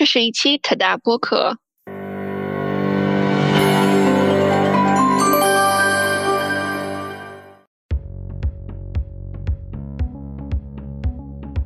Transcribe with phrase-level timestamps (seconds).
[0.00, 1.58] 这是一期特大播客。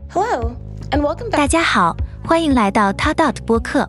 [0.08, 0.56] Hello
[0.90, 3.88] and welcome 大.家好，欢迎来到 t a Dot 播客，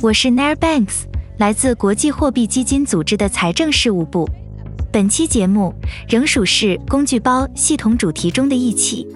[0.00, 1.02] 我是 Nair Banks，
[1.36, 4.26] 来自国际货币基金组织的财政事务部。
[4.90, 5.74] 本期节目
[6.08, 9.06] 仍属是工具包系统主题中的一期，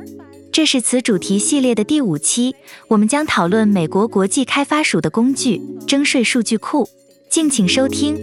[0.59, 2.57] 这是此主题系列的第五期，
[2.89, 6.91] 我们将讨论美国国际开发署的工具——征税数据库。
[7.31, 8.17] 敬请收听。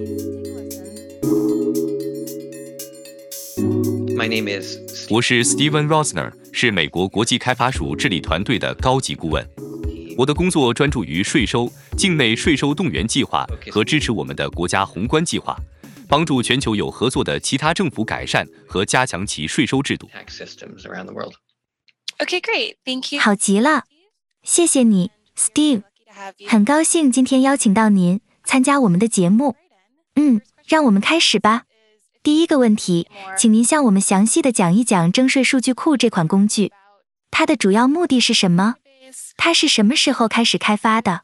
[4.18, 4.78] My name is
[5.09, 9.48] 我是 Steven Rosner，是美国国际开发署治理团队的高级顾问。
[10.17, 15.58] 我的工作专注于税收、境内税收动员计划和支持我们的国家宏观计划，
[16.09, 20.09] 帮助全球有合作的其他政府改善和加强其税收制度。
[22.20, 22.76] Okay, great.
[22.86, 23.20] Thank you.
[23.20, 23.84] 好极了，
[24.44, 25.84] 谢谢你，Steve。
[26.48, 29.56] 很高兴今天邀请到您参加我们的节目。
[30.16, 31.64] 嗯，让我们开始吧。
[32.23, 36.72] 第一个问题，请您向我们详细的讲一讲征税数据库这款工具，
[37.30, 38.76] 它的主要目的是什么？
[39.38, 41.22] 它是什么时候开始开发的？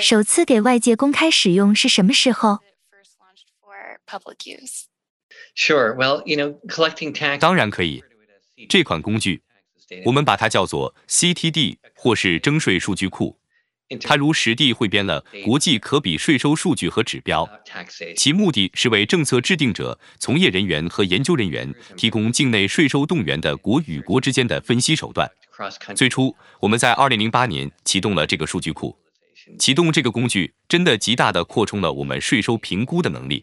[0.00, 2.60] 首次给外界公开使用是什么时候
[2.92, 4.84] ？first launched for public use?
[5.54, 5.96] Sure.
[5.96, 7.38] Well, you know, collecting tax.
[7.38, 8.04] 当然可以，
[8.68, 9.42] 这款工具
[10.04, 13.38] 我们把它叫做 CTD 或是征税数据库，
[14.02, 17.48] 它如实地汇编了国际可比税收数据和指标。
[18.16, 25.30] 其目的是为政策制定者、从业人员和研究人员提供境内税收动员的国与国之间的分析手段。
[25.96, 28.96] 最初，我们在2008年启动了这个数据库。
[29.58, 33.42] 启动这个工具真的极大地扩充了我们税收评估的能力。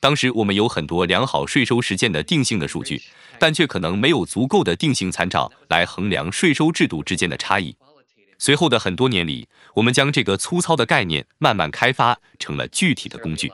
[0.00, 3.02] 当时我们有很多良好税收实践的定性的数据，
[3.38, 7.76] 但却可能没有足够的定性参照来衡量税收制度之间的差异。
[8.38, 13.52] 随后的很多年里，我们将这个粗糙的概念慢慢开发成了具体的工具。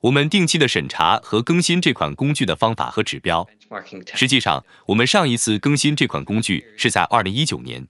[0.00, 3.46] 我们定期的审查和更新这款工具的方法和指标。
[4.14, 7.86] 实际上，我们上一次更新这款工具是在2019年，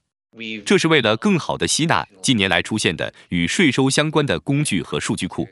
[0.67, 5.49] 这是为了更好的吸纳近年来出现的与税收相关的工具和数据库。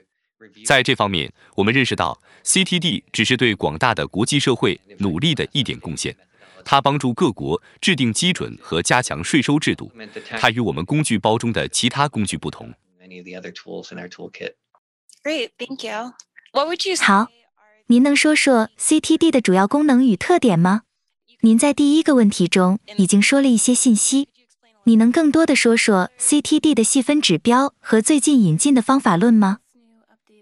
[0.64, 6.16] 在这方面，我们认识到 CTD 只是对广大的国际社会努力的一点贡献。
[6.64, 9.90] 它帮助各国制定基准和加强税收制度。
[10.38, 12.72] 它与我们工具包中的其他工具不同。
[13.00, 14.54] Many of the other tools in our toolkit.
[15.24, 15.50] Great.
[15.58, 16.12] Thank you.
[16.52, 17.28] What would you 好
[17.86, 20.82] 您能说说 CTD 的主要功能与特点吗？
[21.40, 24.28] 您在第一个问题中已经说了一些信息，
[24.84, 29.58] 你能更多的说说 CTD 的细分指标和最近引进的方法论吗？
[29.74, 30.32] new updated methodology?
[30.32, 30.32] Sure.
[30.32, 30.41] Yeah.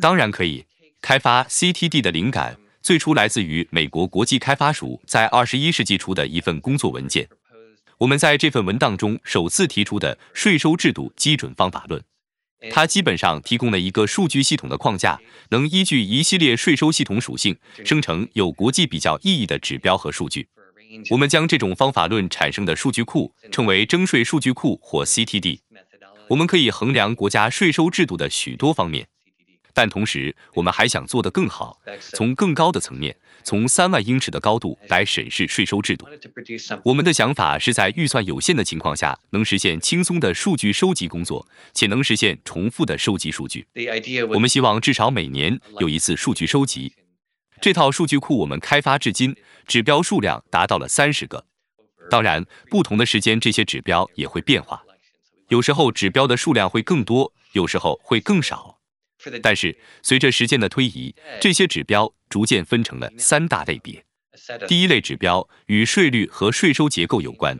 [0.00, 0.64] 当然可以。
[1.00, 7.28] 开发 CTD 的灵感最初来自于美国国际开发署在二十一世纪初的一份工作文件。
[7.98, 12.00] 我们在这份文档中首次提出的税收制度基准方法论，
[12.70, 15.20] 它基本上提供了一个数据系统的框架，
[15.50, 20.48] 能依据一系列税收系统属性生成有国际比较意义的指标和数据。
[21.10, 25.58] 我们将这种方法论产生的数据库称为征税数据库或 CTD。
[26.32, 29.06] 我们可以衡量国家税收制度的许多方面，
[29.74, 31.78] 但同时我们还想做得更好，
[32.14, 36.08] 从更高的层面，从三万英尺的高度来审视税收制度。
[36.86, 43.66] 我们的想法是在预算有限的情况下，能实现轻松的数据收集工作，且能实现重复的收集数据。
[44.32, 46.94] 我们希望至少每年有一次数据收集。
[47.60, 51.44] 这套数据库我们开发至今，指标数量达到了三十个。
[52.08, 54.82] 当然，不同的时间这些指标也会变化，
[55.52, 58.78] 有时候指标的数量会更多，有时候会更少。
[59.42, 64.02] 但是随着时间的推移，这些指标逐渐分成了三大类别。
[64.66, 67.58] 第一类指标与税率和税收结构有关，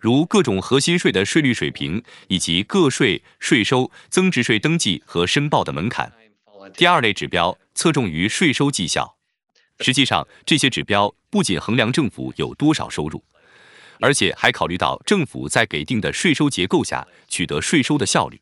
[0.00, 6.10] 如各种核心税的税率水平，以及个税、税收、增值税登记和申报的门槛。
[6.74, 9.18] 第二类指标侧重于税收绩效。
[9.80, 13.22] 实际上，这些指标不仅衡量政府有多少收入，
[14.00, 18.40] 而且还考虑到政府在给定的税收结构下取得税收的效率。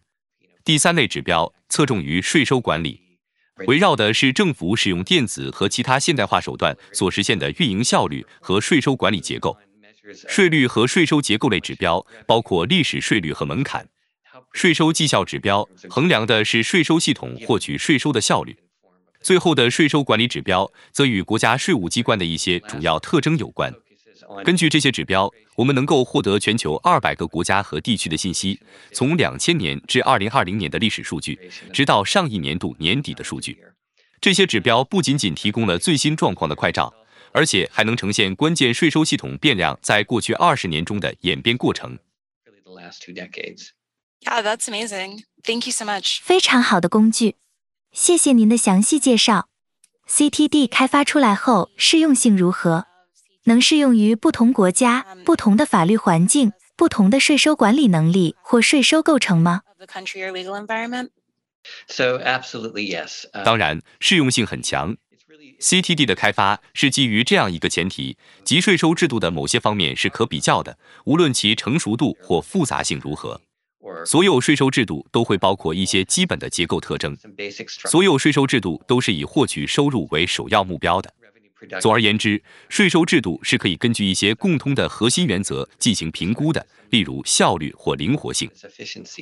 [0.65, 3.01] 第三类指标侧重于税收管理，
[3.67, 9.57] 围绕的是政府使用电子和其他现代化手段所实现的运营效率和税收管理结构。
[10.29, 13.89] 税率和税收结构类指标包括历史税率和门槛。
[14.53, 18.57] 税收绩效指标衡量的是税收系统获取税收的效率。
[19.21, 23.75] 最后的税收管理指标则与国家税务机关的一些主要特征有关。
[24.45, 28.61] 根据这些指标，我们能够获得全球二百个国家和地区的信息，
[28.93, 31.39] 从两千年至二零二零年的历史数据，
[31.73, 33.59] 直到上一年度年底的数据。
[34.21, 36.93] 这些指标不仅仅提供了最新状况的快照，
[37.33, 41.99] 而且还能呈现关键税收系统变量在过去二十年中的演变过程。
[42.67, 43.71] the last two decades.
[44.21, 45.23] Yeah, that's amazing.
[45.45, 46.19] Thank you so much.
[46.23, 47.37] 非常好的工具，
[47.93, 49.49] 谢谢您的详细介绍。
[50.09, 52.87] CTD 开发出来后适用性如何？
[53.47, 61.11] 能适用于不同国家、不同的法律环境、不同的税收管理能力或税收构成吗？The country or legal environment?
[61.87, 63.25] So absolutely yes.
[63.33, 64.97] Uh, 当然，适用性很强。
[65.61, 73.41] CTD 的开发是基于这样一个前提，即税收制度的某些方面是可比较的，无论其成熟度或复杂性如何。
[74.05, 77.17] 所有税收制度都会包括一些基本的结构特征。
[77.85, 81.13] 所有税收制度都是以获取收入为首要目标的。
[81.81, 88.51] 总而言之，税收制度是可以根据一些共通的核心原则进行评估的，例如效率或灵活性。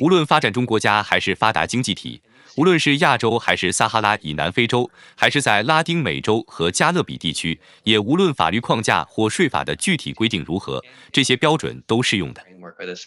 [0.00, 2.20] 无论发展中国家还是发达经济体，
[2.56, 10.82] 无论是亚洲还是撒哈拉以南非洲，还是在拉丁美洲和加勒比地区，也无论法律框架或税法的具体规定如何，
[11.12, 12.44] 这些标准都适用的。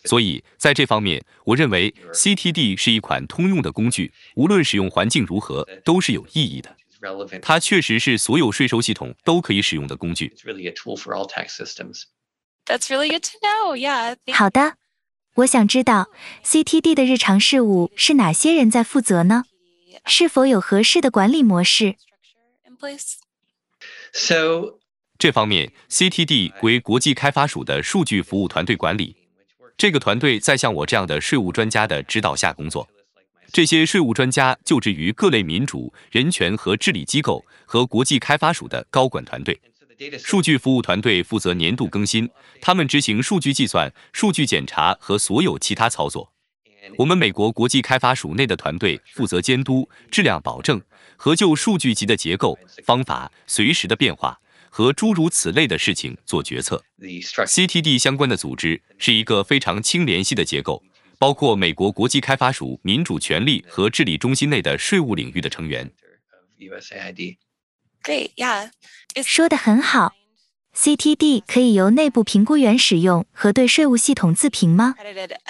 [0.06, 6.76] 所以在这方面，我认为 CTD 是一款通用的工具，无论使用环境如何，都是有意义的。
[7.42, 10.34] 它确实是所有税收系统都可以使用的工具。
[12.66, 14.18] That's really good to know, yeah.
[14.34, 14.76] 好的，
[15.36, 16.10] 我想知道
[16.44, 19.46] CTD 的日常事务是哪些人在负责呢？
[20.06, 21.96] 是否有合适的管理模式
[24.14, 24.80] ？So
[25.18, 29.16] 这方面 CTD 归国际开发署的数据服务团队管理，
[29.78, 32.88] 这个团队在像我这样的税务专家的指导下工作。
[33.52, 39.60] 这些税务专家就职于各类民主、人权和治理机构和国际开发署的高管团队。
[40.20, 42.30] 数据服务团队负责年度更新，
[42.62, 46.32] 他们执行数据计算、数据检查和所有其他操作。
[46.98, 50.80] 我们美国国际开发署内的团队负责监督、质量保证
[51.16, 54.40] 和就数据集的结构、方法、随时的变化
[54.70, 56.82] 和诸如此类的事情做决策。
[57.02, 60.82] CTD 相关的组织是一个非常轻联系的结构，
[61.20, 65.92] 包括美国国际开发署民主权利和治理中心内的税务领域的成员。
[66.60, 67.38] USAID.
[68.04, 68.32] Great.
[68.36, 68.72] Yeah.
[69.24, 70.14] 说得很好。
[70.76, 74.94] CTD 可以由内部评估员使用和对税务系统自评吗？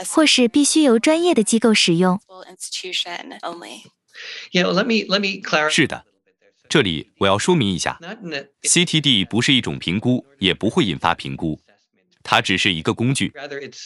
[0.07, 3.81] 或是必须由专业的机构使用？institution only.
[4.53, 5.69] Yeah, well, let me let me clarify.
[5.69, 6.05] 是的，
[6.69, 11.59] 这里我要说明一下 a,，CTD 不是一种评估，也不会引发评估，
[12.29, 13.31] 它只是一个工具。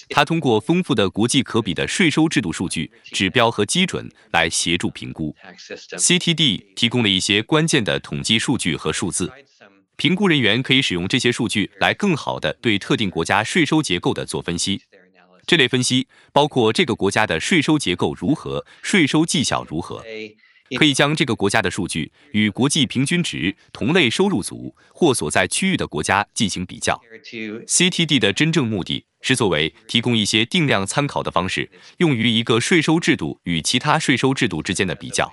[0.09, 5.35] 它通过丰富的国际可比的税收制度数据、指标和基准来协助评估。
[5.97, 9.31] CTD 提供了一些关键的统计数据和数字，
[9.95, 14.81] 评估人员可以使用这些数据来更好地对特定国家税收结构的做分析。
[15.45, 20.03] 这类分析包括这个国家的税收结构如何、税收绩效如何
[20.77, 26.99] 可以将这个国家的数据与国际平均值、同类收入组或所在区域的国家进行比较。
[27.67, 35.31] CTD 的真正目的是作为提供一些定量参考的方式，用于一个税收制度与其他税收制度之间的比较。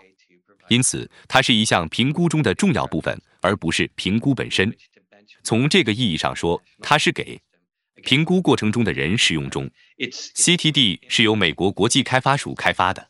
[0.68, 4.76] 因此，它是一项评估中的重要部分，而不是评估本身。
[5.42, 7.40] 从这个意义上说，它是给
[8.02, 9.70] 评估过程中的人使用中。
[10.34, 13.08] CTD 是由美国国际开发署开发的，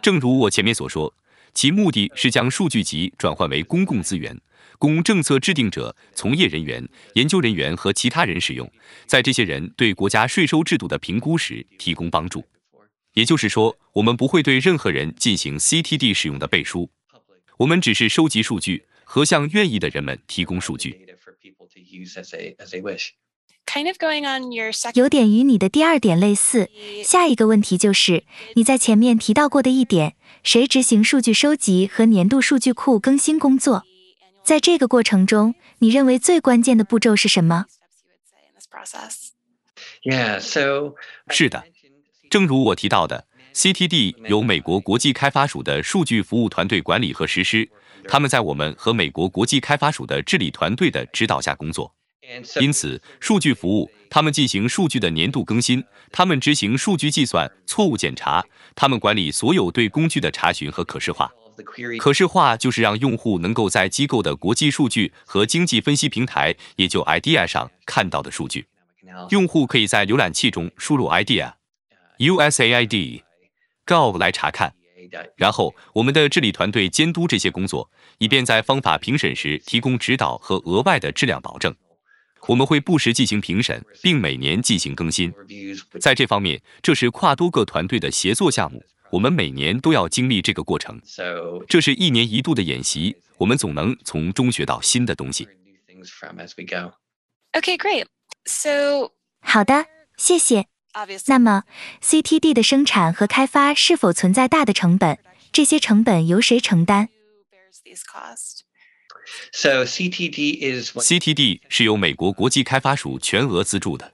[0.00, 1.12] 正如我前面所说，
[1.56, 4.38] 其目的是将数据集转换为公共资源，
[4.78, 8.70] 供政策制定者、从业人员、研究人员和其他人使用，
[9.06, 12.44] 在这些人对国家税收制度的评估时提供帮助。
[13.14, 16.90] 也就是说，我们不会对任何人进行 CTD 使用的背书，
[17.56, 21.06] 我们只是收集数据和向愿意的人们提供数据。
[23.76, 24.98] Kind of going on your second.
[24.98, 26.70] 有点与你的第二点类似。
[27.04, 33.84] 下一个问题就是你在前面提到过的一点：谁执行数据收集和年度数据库更新工作？
[34.42, 37.66] 在这个过程中，你认为最关键的步骤是什么?
[40.02, 40.94] Yeah, so
[41.28, 41.64] 是的，
[42.30, 47.68] 正如我提到的，CTD 由美国国际开发署的数据服务团队管理和实施，
[48.08, 51.92] 他们在我们和美国国际开发署的治理团队的指导下工作。
[52.60, 61.30] 因此，数据服务他们进行数据的年度更新，他们执行数据计算、错误检查，他们管理所有对工具的查询和可视化。
[61.98, 68.66] 可视化就是让用户能够在机构的国际数据和经济分析平台，也就 IDEA 上看到的数据。
[69.30, 71.52] 用户可以在浏览器中输入 IDEA、
[72.18, 73.22] USAID、
[73.86, 74.74] Gov 来查看。
[75.36, 81.74] 然后，我们的治理团队监督这些工作，以便在方法评审时提供指导和额外的质量保证。
[82.46, 85.32] 我们会不时进行评审，并每年进行更新。
[86.00, 91.00] 在这方面，这是跨多个团队的协作项目，我们每年都要经历这个过程。
[91.04, 91.22] so
[91.68, 95.48] 这是一年一度的演习，我们总能从中学到新的东西。
[95.86, 96.94] things from as we go.
[97.52, 98.06] Okay, great.
[98.44, 99.86] So, 好的，
[100.16, 100.66] 谢谢。
[101.26, 101.64] 那么
[102.02, 105.18] ，CTD 的生产和开发是否存在大的成本？
[105.52, 107.08] 这些成本由谁承担？
[109.52, 114.12] CTD is CTD 是由美国国际开发署全额资助的。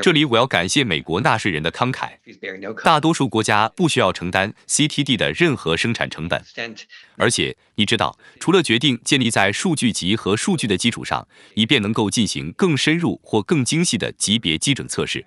[0.00, 2.10] 这里我要感谢美国纳税人的慷慨。
[2.84, 6.40] 大多数国家不需要承担 CTD 的任何生产成本，
[7.16, 15.26] 而且你知道，除了决定建立在数据集和数据的基础上，以便能够进行更深入或更精细的级别基准测试。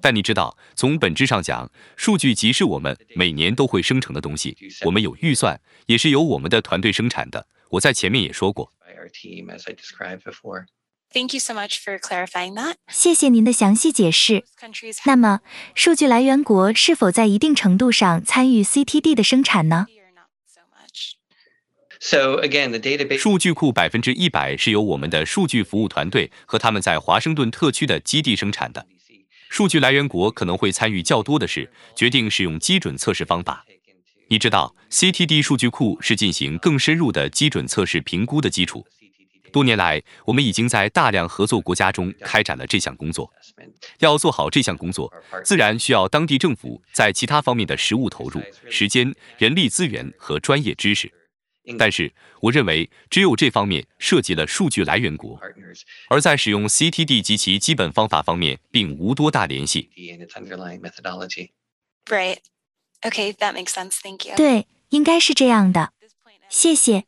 [0.00, 7.46] 但你知道，从本质上讲，数据集是我们每年都会生成的东西，我们有预算，也是由我们的团队生产的。
[7.70, 8.72] 我在前面也说过。
[11.12, 12.74] Thank you so much for clarifying that.
[12.88, 14.44] 谢谢您的详细解释。
[15.04, 15.40] 那么，
[15.74, 21.12] 数据来源国是否在一定程度上参与 CTD 的生产呢？have not so much.
[22.00, 28.84] So again, the database 数据库百分之一百是由我们的数据服务团队和他们在华盛顿特区的基地生产的。
[29.48, 33.64] 数据来源国可能会参与较多的是决定使用基准测试方法。
[34.28, 38.84] 你知道，CTD 数据库是进行更深入的基准测试评估的基础。
[39.52, 43.30] 多年来，我们已经在大量合作国家中开展了这项工作。
[44.00, 45.12] 要做好这项工作，
[45.44, 51.12] 自然需要当地政府在其他方面的实务投入、时间、人力资源和专业知识。
[51.78, 55.40] 但是，我认为只有这方面涉及了数据来源国，
[56.10, 59.88] 而在使用 CTD 及其基本方法方面，并无多大联系。
[64.36, 65.92] 对，应该是这样的。
[66.50, 67.04] 谢谢。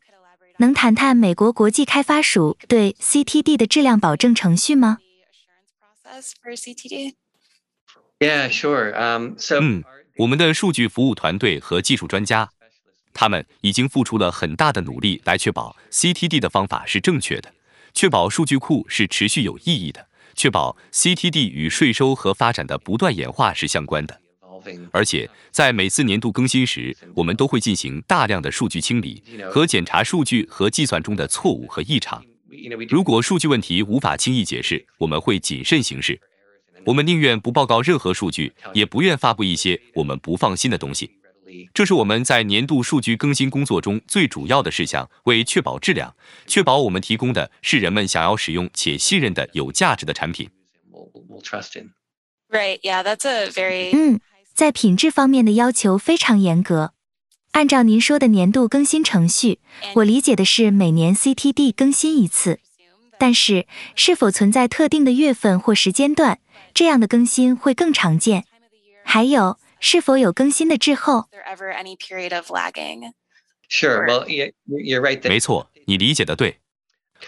[0.59, 4.97] 能谈谈美国国际开发署对 CTD 的质量保证程序吗？
[9.61, 9.83] 嗯，
[10.17, 12.49] 我们的数据服务团队和技术专家
[13.19, 17.51] 他们已经付出了很大的努力来确保 CTD 的方法是正确的，
[17.91, 24.21] 确保数据库是持续有意义的，确保 CTD 与税收和发展的不断演化是相关的。
[24.91, 32.23] 而且在每次年度更新时，我们都会进行大量的数据清理和检查数据和计算中的错误和异常。
[32.87, 36.21] 如果数据问题无法轻易解释，我们会谨慎行事。
[36.85, 41.09] 我们宁愿不报告任何数据，也不愿发布一些我们不放心的东西。
[41.73, 50.49] 这是我们在年度数据更新工作中最主要的事项，为确保质量，确保我们提供的是人们想要使用且信任的有价值的产品。
[52.49, 52.79] Right.
[52.81, 54.19] Yeah, that's a very 嗯，
[54.53, 56.93] 在品质方面的要求非常严格。
[57.51, 59.59] 按照您说的年度更新程序，
[59.95, 62.59] 我理解的是每年 CTD 更新一次。
[63.19, 66.39] 但是，是否存在特定的月份或时间段，
[66.73, 68.45] 这样的更新会更常见？
[69.03, 73.13] 还有，是否有更新的滞后？there ever any period of lagging?
[73.69, 74.05] Sure.
[74.07, 75.21] Well, yeah, you're right.
[75.27, 76.57] 没错，你理解的对。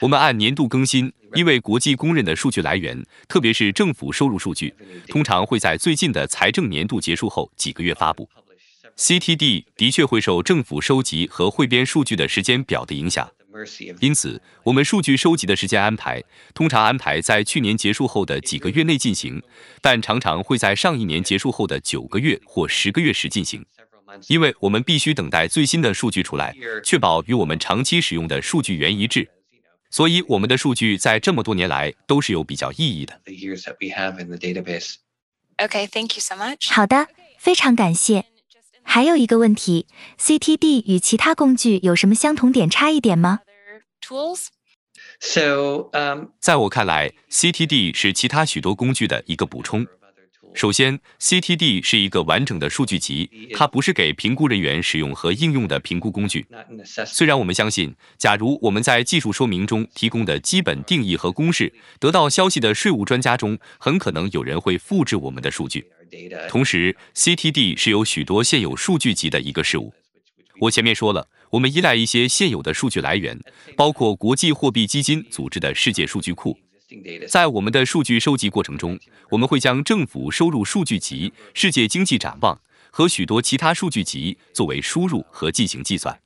[0.01, 4.73] 我们按年度更新，因为国际公认的数据来源，特别是政府收入数据，
[5.07, 8.29] 通常会在最近的财政年度结束后几个月发布。
[8.95, 13.31] CTD 的确会受政府收集和汇编数据的时间表的影响
[13.99, 19.41] 因此，我们数据收集的时间安排通常安排在去年结束后的几个月内进行，
[19.81, 23.65] 但常常会在上一年结束后的九个月或十个月时进行，
[24.27, 29.29] 因为我们必须等待最新的数据出来，确保与我们长期使用的数据源一致。
[29.89, 33.19] 所以，我们的数据在这么多年来都是有比较意义的。
[35.57, 36.71] Okay, thank you so much.
[36.71, 37.07] 好的，
[37.39, 38.25] 非常感谢。
[38.83, 39.85] 还有一个问题
[40.19, 43.39] ，CTD 与其他工具有什么相同点、差异点吗
[44.01, 44.47] tools?
[45.19, 49.85] So, um, 在我看来，CTD 是其他许多工具的一个补充。
[50.55, 56.47] 首先，CTD 是一个完整的数据集，它不是给评估人员使用和应用的评估工具。
[57.05, 65.85] 虽然我们相信，假如我们在技术说明中提供的基本定义和公式得到消息的税务专家中，很可能有人会复制我们的数据。
[66.47, 69.93] 同时，CTD 是有许多现有数据集的一个事物。
[70.61, 73.39] 我前面说了，我们依赖一些现有的数据来源，
[73.77, 76.57] 包括国际货币基金组织的世界数据库。
[77.27, 78.99] 在我们的数据收集过程中，
[79.29, 86.19] 我们会将政府收入数据集、世界经济展望和许多其他数据集作为输入和进行计算。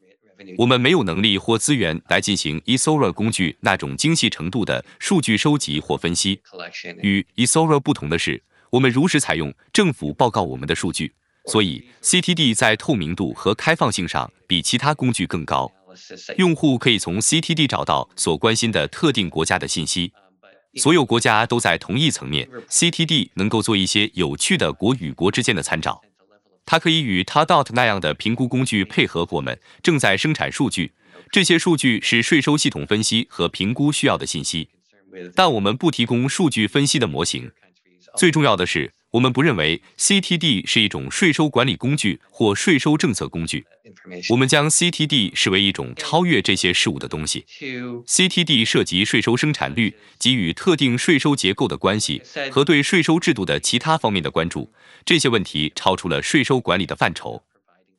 [0.58, 6.42] 我们没有能力或资源来进行 eSora 工具那种精细程度的数据收集或分析。
[7.02, 8.42] 与 eSora 不同的是，
[8.74, 11.14] 我们如实采用政府报告我们的数据，
[11.46, 15.72] 所以 CTD 在透明度和开放性上比其他工具更高。
[16.38, 20.12] 用户可以从 CTD 找到所关心的特定国家的信息。
[20.78, 26.02] 所有国家都在同一层面，CTD 能够做一些有趣的国与国之间的参照。
[26.66, 30.94] 它可以与 TADOT 那样的评估工具配合我们正在生产数据，
[31.32, 34.70] 这些数据是税收系统分析和评估需要的信息，
[35.36, 37.52] 但我们不提供数据分析的模型。
[38.16, 43.66] 最重要的是，我们不认为 CTD 是一种税收管理工具或税收政策工具。
[44.30, 47.46] 我们将 CTD 视为一种超越这些事物的东西。
[48.08, 54.72] CTD 涉及税收生产率及与特定税收结构的关系和对税收制度的其他方面的关注。
[55.06, 57.44] 这些问题超出了税收管理的范畴，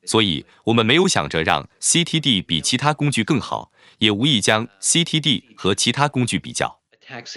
[0.05, 6.81] 所以我们没有想着让 CTD 比其他工具更好，也无意将 CTD 和其他工具比较。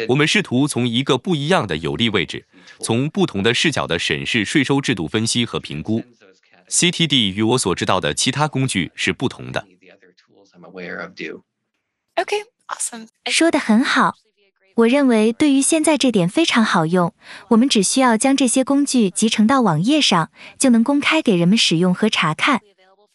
[0.07, 2.46] 我们试图从一个不一样的有利位置，
[2.79, 6.03] 从不同的视角的审视税收制度分析和评估。
[6.69, 9.65] CTD 与我所知道的其他工具是不同的。
[12.15, 13.07] Okay, awesome.
[13.31, 14.15] 说的很好，
[14.75, 17.13] 我认为对于现在这点非常好用。
[17.50, 22.62] 我们只需要将这些工具集成到网页上，就能公开给人们使用和查看。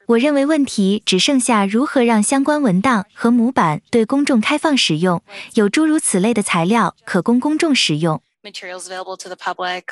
[0.08, 5.22] 我认为问题只剩下如何让相关文档和模板对公众开放使用，
[5.54, 8.22] 有诸如此类的材料可供公众使用。
[8.42, 9.84] Materials available to the public.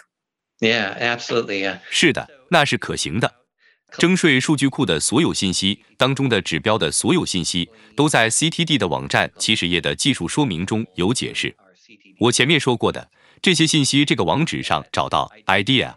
[0.58, 1.64] Yeah, absolutely.
[1.64, 1.78] Yeah.
[1.90, 3.34] 是的，那是可行的。
[3.98, 11.56] 征税数据库的所有信息当中的指标的所有信息，都在 CTD 的网站起始页的技术说明中有解释。
[12.20, 15.94] 我前面说过的这些信息，这个网址上找到 idea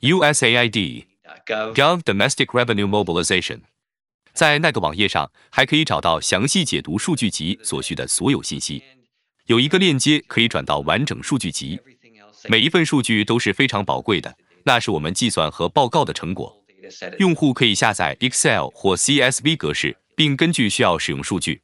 [0.00, 1.04] USAID
[1.46, 3.60] Gov Domestic Revenue Mobilization，
[4.32, 8.82] 在那个网页上还可以找到详细解读数据集所需的所有信息。
[9.46, 11.80] 有一个链接可以转到完整数据集，
[12.48, 16.62] 每一份数据都是非常宝贵的，那是我们计算和报告的成果。
[17.18, 21.62] 用户可以下载 Excel 或 CSV 格式，并根据需要使用数据。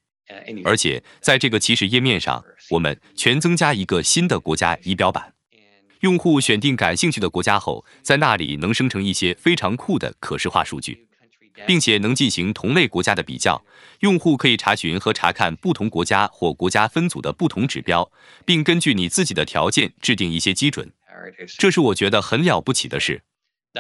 [0.65, 5.35] 而且在这个起始页面上，我们全增加一个新的国家仪表板。
[6.01, 11.09] 用户选定感兴趣的国家后，在那里能生成一些非常酷的可视化数据，
[11.67, 13.65] 并且能进行同类国家的比较。
[14.01, 18.11] 用户可以查询和查看不同国家或国家分组的不同指标，
[18.45, 20.93] 并根据你自己的条件制定一些基准。
[21.59, 23.23] 这是我觉得很了不起的事。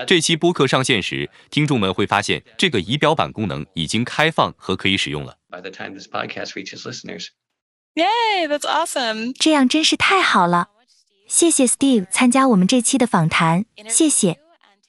[0.07, 5.39] 这期播客上线时，听众们会发现这个仪表板功能已经开放和可以使用了。
[7.95, 9.33] Yay, that's awesome.
[9.39, 10.69] 这样真是太好了！
[11.29, 14.39] 谢谢 Steve 参加我们这期的访谈，谢谢，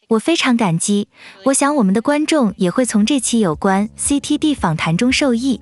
[0.08, 1.10] 我非常感激。
[1.44, 5.60] 我想我们的观众也会从这期有关 CTD 访谈中受益。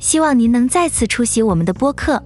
[0.00, 2.20] 希望您能再次出席我们的播客。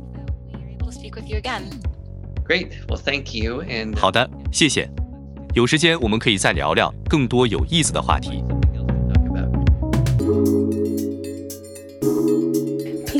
[2.46, 2.70] Great.
[2.88, 3.62] Well, thank you.
[3.62, 4.88] And 好的，谢谢。
[5.54, 8.42] 有时间我们可以再聊聊更多有意思的话题。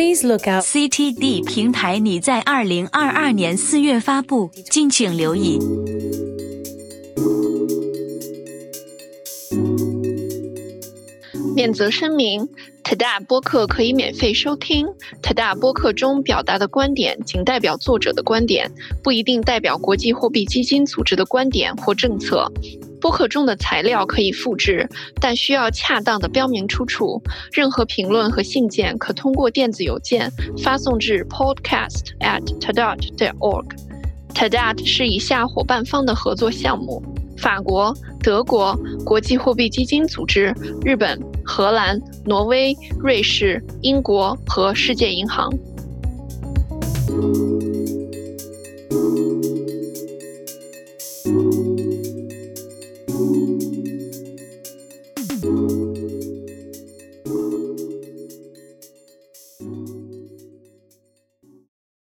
[0.03, 0.65] Please look out.
[0.65, 5.61] CTD 平台拟在二零二二年四月发布，敬请留意。
[11.55, 12.49] 免责声明
[12.93, 14.87] ：TDA 播客可以免费收听。
[15.23, 18.71] TDA 播客中表达的观点仅代表作者的观点，
[19.03, 22.53] 不一定代表国际货币基金组织的观点或政策。
[23.01, 24.87] 播客中的材料可以复制，
[25.19, 27.23] 但需要恰当的标明出处。
[27.51, 30.31] 任何评论和信件可通过电子邮件
[30.63, 32.99] 发送至 podcast at tadat
[33.39, 33.65] org。
[34.35, 37.03] TDAT 是以下伙伴方的合作项目：
[37.39, 45.51] 法国、德国、国际货币基金组织、日本、荷兰、挪威、瑞士、英国和世界银行。